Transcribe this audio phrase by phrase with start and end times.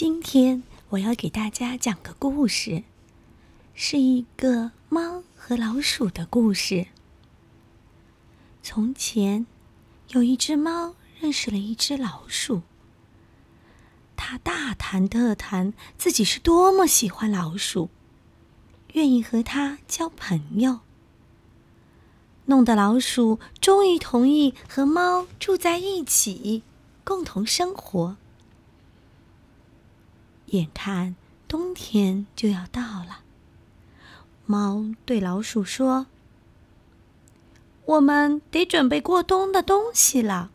[0.00, 2.84] 今天我要给大家讲个故事，
[3.74, 6.86] 是一个猫和老鼠的故事。
[8.62, 9.44] 从前，
[10.10, 12.62] 有一只猫认识了一只老鼠，
[14.14, 17.90] 它大谈特谈自己是多么喜欢老鼠，
[18.92, 20.78] 愿意和它交朋友，
[22.44, 26.62] 弄得老鼠终于同意和猫住在一起，
[27.02, 28.16] 共同生活。
[30.50, 31.16] 眼看
[31.46, 33.20] 冬天就要到了，
[34.46, 36.06] 猫对老鼠说
[37.84, 40.50] ：“我们得准备过冬的东西了，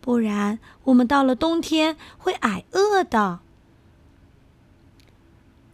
[0.00, 3.40] 不然我们到了冬天会挨饿的。”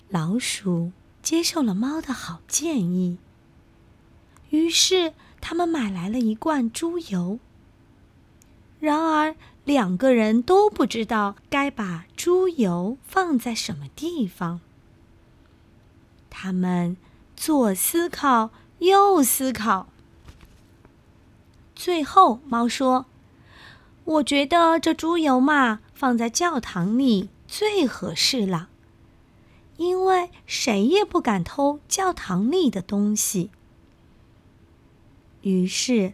[0.08, 3.18] 老鼠接受了猫的好建议，
[4.50, 7.38] 于是他们买来了一罐猪油。
[8.80, 9.36] 然而。
[9.66, 14.60] 两个人都不知道该把猪油放在什么地方。
[16.30, 16.96] 他们
[17.34, 19.88] 左思考，右思考。
[21.74, 23.06] 最后，猫说
[24.04, 28.68] ：“我觉得这猪油嘛，放在教堂里最合适了，
[29.78, 33.50] 因为谁也不敢偷教堂里的东西。”
[35.42, 36.12] 于是，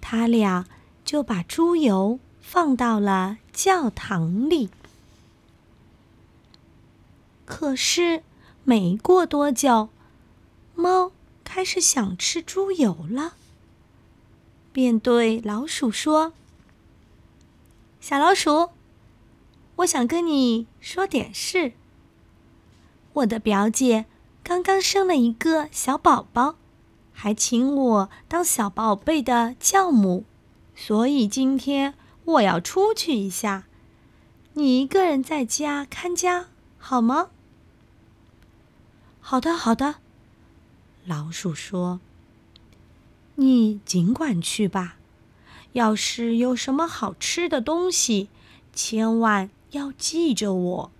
[0.00, 0.66] 他俩
[1.04, 2.18] 就把猪油。
[2.50, 4.70] 放到了教堂里。
[7.44, 8.22] 可是
[8.64, 9.90] 没过多久，
[10.74, 11.12] 猫
[11.44, 13.34] 开始想吃猪油了，
[14.72, 16.32] 便对老鼠说
[18.00, 18.70] ：“小老鼠，
[19.76, 21.74] 我想跟你说点事。
[23.12, 24.06] 我的表姐
[24.42, 26.54] 刚刚生了一个小宝宝，
[27.12, 30.24] 还请我当小宝贝的教母，
[30.74, 31.92] 所以今天。”
[32.28, 33.64] 我要出去一下，
[34.52, 37.30] 你一个人在家看家好吗？
[39.18, 39.94] 好的，好的。
[41.06, 42.00] 老鼠说
[43.36, 44.98] ：“你尽管去吧，
[45.72, 48.28] 要是有什么好吃的东西，
[48.74, 50.90] 千万要记着我。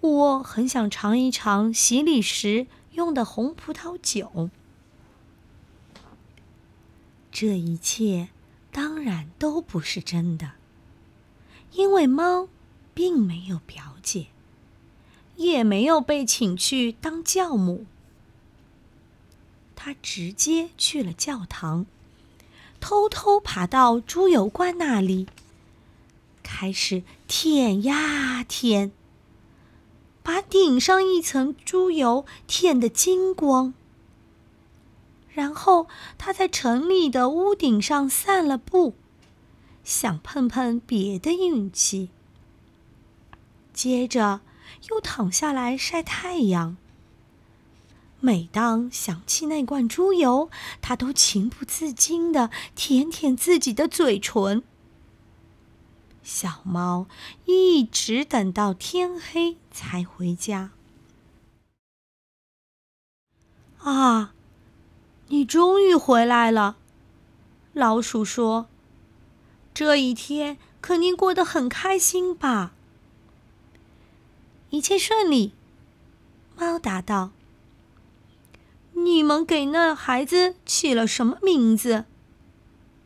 [0.00, 4.48] 我很想尝一尝洗礼时用的红葡萄酒。”
[7.32, 8.28] 这一切。
[9.04, 10.52] 然都不是真的，
[11.72, 12.48] 因为猫
[12.94, 14.28] 并没有表姐，
[15.36, 17.84] 也没有被请去当教母。
[19.76, 21.84] 他直接去了教堂，
[22.80, 25.26] 偷偷爬到猪油罐那里，
[26.42, 28.92] 开始舔呀舔，
[30.22, 33.74] 把顶上一层猪油舔得精光。
[35.34, 38.94] 然后他在城里的屋顶上散了步，
[39.82, 42.10] 想碰碰别的运气。
[43.72, 44.42] 接着
[44.88, 46.76] 又躺下来晒太阳。
[48.20, 50.48] 每当想起那罐猪油，
[50.80, 54.62] 他都情不自禁的舔舔自己的嘴唇。
[56.22, 57.06] 小猫
[57.44, 60.70] 一直等到天黑才回家。
[63.78, 64.32] 啊！
[65.28, 66.76] 你终于回来了，
[67.72, 68.68] 老鼠说
[69.74, 72.72] ：“这一天肯定过得很开心吧？”
[74.70, 75.52] 一切顺利，
[76.56, 77.30] 猫答道
[78.92, 82.04] ：“你们给那孩子起了什么名字？”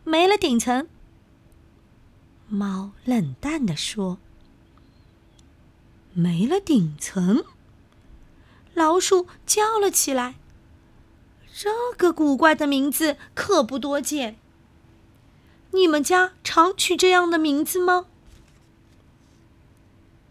[0.05, 0.89] 没了顶层，
[2.49, 4.19] 猫冷淡地说
[6.15, 7.45] ：“没了顶层。”
[8.75, 10.37] 老鼠叫了起来。
[11.61, 14.39] 这个古怪的名字可不多见。
[15.73, 18.07] 你们家常取这样的名字吗？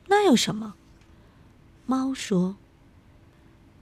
[0.05, 0.75] 那有什么？
[1.85, 2.55] 猫说：“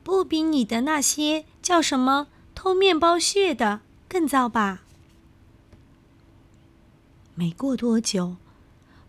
[0.03, 4.81] 不比你的那些叫什么偷面包屑的更糟吧？”
[7.35, 8.37] 没过多久，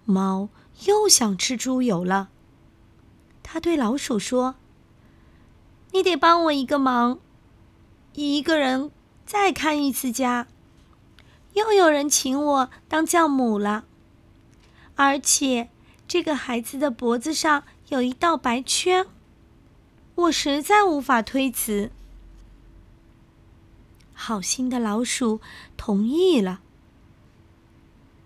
[0.04, 0.50] 猫
[0.84, 2.28] 又想吃猪油了。
[3.42, 4.56] 它对老鼠说
[5.92, 7.18] ：“你得帮我一个忙。”
[8.24, 8.90] 一个人
[9.26, 10.46] 再看一次家，
[11.52, 13.84] 又有人请我当教母了，
[14.94, 15.68] 而且
[16.08, 19.06] 这个孩子的脖子上有一道白圈，
[20.14, 21.90] 我实在无法推辞。
[24.14, 25.42] 好心的老鼠
[25.76, 26.60] 同意了。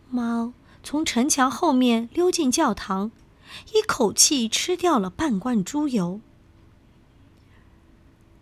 [0.08, 0.52] 猫
[0.84, 3.10] 从城墙后面溜进教堂，
[3.75, 6.20] 一口气吃掉了半罐猪油。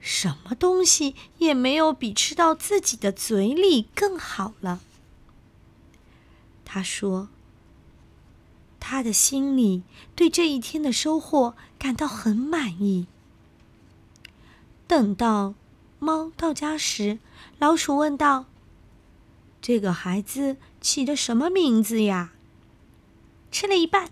[0.01, 4.81] 什么东西也没有比吃到自己的嘴里更好了。
[6.65, 7.29] 他说
[8.79, 9.83] ：“他的心里
[10.15, 13.07] 对这一天的收获感到很满意。
[14.87, 15.55] 等到
[15.99, 17.19] 猫到家时，
[17.59, 18.47] 老鼠问道
[19.61, 22.33] ：“这个孩子起的什么名字呀
[23.51, 24.11] ？”“吃了一半。”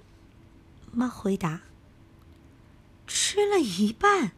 [0.92, 1.60] 猫回答。
[3.06, 4.32] “吃了一半？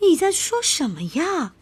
[0.00, 1.54] 你在说什么呀？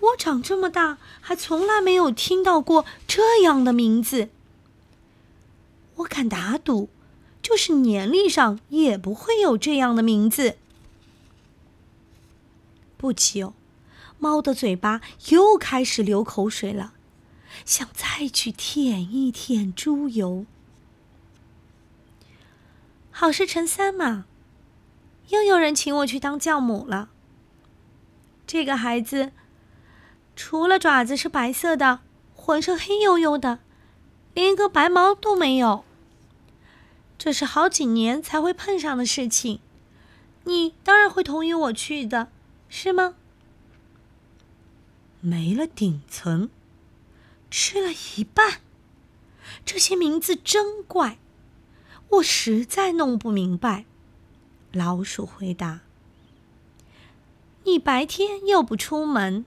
[0.00, 4.28] 我长这么大还从来没有听到过这样的名字。
[5.96, 6.88] 我敢打赌，
[7.42, 10.56] 就是年历上也不会有这样的名字。”
[12.96, 13.54] 不久。
[14.20, 16.92] 猫的嘴巴又开始流口水了，
[17.64, 20.44] 想再去舔一舔猪油。
[23.12, 24.26] 好事成三嘛，
[25.28, 27.10] 又有人请我去当教母了。
[28.48, 29.32] 这个孩子
[30.34, 32.00] 除了爪子是白色的，
[32.34, 33.58] 浑身黑黝黝的，
[34.32, 35.84] 连一个白毛都没有。
[37.18, 39.60] 这是好几年才会碰上的事情，
[40.44, 42.28] 你当然会同意我去的，
[42.70, 43.16] 是吗？
[45.20, 46.48] 没了顶层，
[47.50, 48.62] 吃了一半。
[49.66, 51.18] 这些名字真怪，
[52.08, 53.84] 我实在弄不明白。
[54.72, 55.80] 老鼠回答
[57.68, 59.44] ：“你白天又不出门，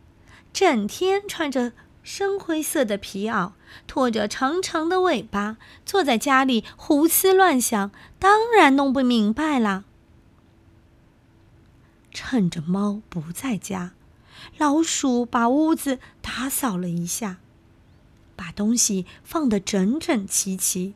[0.54, 1.74] 整天穿着
[2.04, 3.54] 深灰色的皮袄，
[3.88, 9.86] 拖着长长的尾巴，坐在家里胡思乱想，当然弄不明白啦。”
[12.14, 13.94] 趁着猫不在家。
[14.58, 17.38] 老鼠把屋子打扫了一下，
[18.36, 20.94] 把东西放得整整齐齐。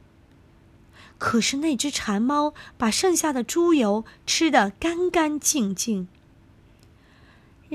[1.17, 6.07] 可是那只馋猫把剩下的猪油吃得干干净净。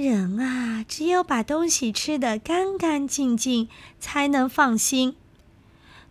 [0.00, 3.68] 人啊，只有把东西吃得干干净净，
[3.98, 5.14] 才能放心。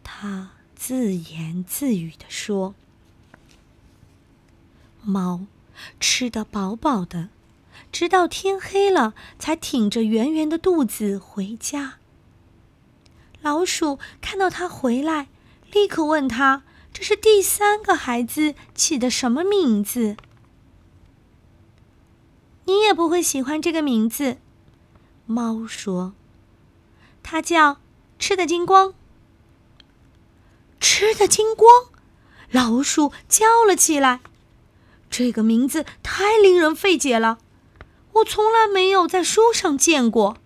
[0.03, 2.75] 他自言自语地说
[5.01, 5.47] ：“猫
[6.00, 7.30] 吃得饱饱的。”
[7.91, 11.95] 直到天黑了，才挺着圆圆的肚子回家。
[13.41, 15.27] 老鼠看到他回来，
[15.71, 16.62] 立刻问他
[16.94, 20.18] ：“这是第三个孩子起的什么名字？”
[22.66, 24.38] 你也不会喜欢这个名字，
[25.26, 26.14] 猫说
[27.24, 27.80] ：“它叫
[28.18, 28.94] 吃的精光。”
[30.80, 31.90] 吃的精光，
[32.52, 34.22] 老鼠叫了起来
[35.10, 37.40] ：“这个名字太令人费解了。”
[38.14, 40.38] 我从来没有在书上见过。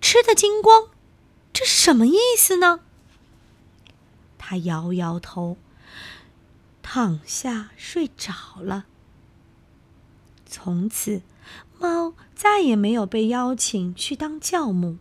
[0.00, 0.88] 吃的精光，
[1.52, 2.80] 这是什么意思呢？
[4.38, 5.56] 他摇摇头，
[6.82, 8.86] 躺下睡着了。
[10.52, 11.22] 从此，
[11.80, 14.98] 猫再也没有被邀请去当教母。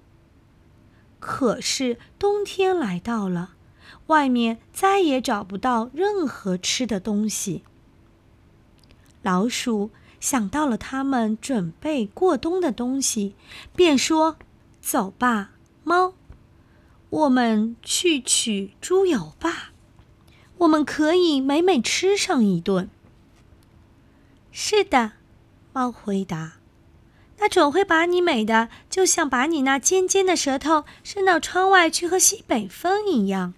[1.19, 3.55] 可是冬天来到了，
[4.07, 7.63] 外面再也找不到任何吃的东西。
[9.21, 9.91] 老鼠。
[10.21, 13.33] 想到了他们准备过冬的东西，
[13.75, 14.37] 便说
[14.79, 15.53] ：“走吧，
[15.83, 16.13] 猫，
[17.09, 19.71] 我们去取猪油吧。
[20.59, 22.87] 我们可以美美吃上一顿。”
[24.53, 25.13] 是的，
[25.73, 26.53] 猫回答
[27.39, 33.53] ：“那准会把你美的，就像把你那尖尖的舌头伸到窗外去喝西北风一样。”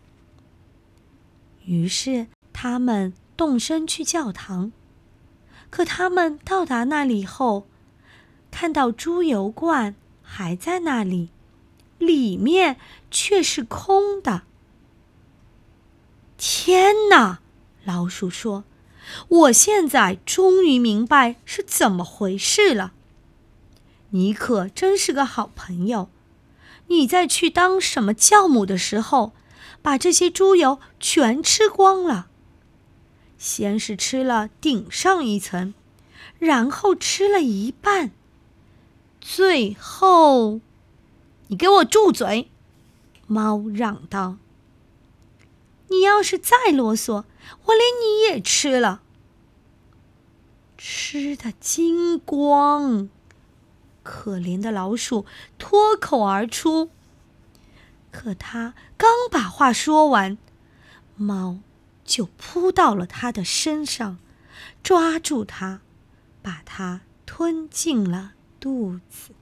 [1.66, 4.72] 于是他们动身去教堂。
[5.70, 7.66] 可他们到达那里后，
[8.52, 11.30] 看到猪油罐还在那里，
[11.98, 12.78] 里面
[13.10, 14.44] 却是空的。
[16.38, 17.40] 天哪！
[17.84, 18.66] 老鼠说
[19.28, 22.94] ：“我现在终于明白是怎么回事了。
[24.12, 26.10] 你可真是个好朋友。
[26.88, 29.34] 你在去当什么教母的时候，
[29.82, 32.28] 把这些猪油全吃光了。”
[33.38, 35.74] 先是吃了顶上一层，
[36.40, 38.12] 然后吃了一半，
[39.20, 40.62] 最后，
[41.48, 42.50] 你给我住嘴！
[43.28, 44.38] 猫嚷道
[45.90, 47.24] ：“你要是再啰嗦，
[47.66, 49.02] 我连你也吃了。”
[50.78, 53.10] 吃的精光，
[54.04, 55.26] 可怜的老鼠
[55.58, 56.90] 脱口而出。
[58.12, 60.38] 可他刚把话说完，
[61.16, 61.60] 猫。
[62.06, 64.18] 就扑到了他的身上，
[64.84, 65.80] 抓住他，
[66.42, 69.34] 把他吞进了肚子。